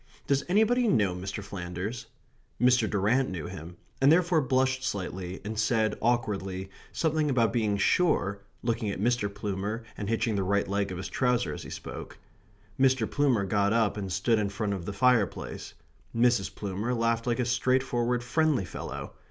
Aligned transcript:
"Does 0.25 0.43
anybody 0.49 0.87
know 0.87 1.13
Mr. 1.13 1.43
Flanders?" 1.43 2.07
Mr. 2.59 2.89
Durrant 2.89 3.29
knew 3.29 3.45
him; 3.45 3.77
and 4.01 4.11
therefore 4.11 4.41
blushed 4.41 4.83
slightly, 4.83 5.39
and 5.45 5.59
said, 5.59 5.95
awkwardly, 6.01 6.71
something 6.91 7.29
about 7.29 7.53
being 7.53 7.77
sure 7.77 8.41
looking 8.63 8.89
at 8.89 8.99
Mr. 8.99 9.31
Plumer 9.31 9.83
and 9.95 10.09
hitching 10.09 10.35
the 10.35 10.41
right 10.41 10.67
leg 10.67 10.91
of 10.91 10.97
his 10.97 11.07
trouser 11.07 11.53
as 11.53 11.61
he 11.61 11.69
spoke. 11.69 12.17
Mr. 12.79 13.07
Plumer 13.07 13.45
got 13.45 13.73
up 13.73 13.95
and 13.95 14.11
stood 14.11 14.39
in 14.39 14.49
front 14.49 14.73
of 14.73 14.85
the 14.85 14.91
fireplace. 14.91 15.75
Mrs. 16.15 16.55
Plumer 16.55 16.95
laughed 16.95 17.27
like 17.27 17.37
a 17.39 17.45
straightforward 17.45 18.23
friendly 18.23 18.65
fellow. 18.65 19.13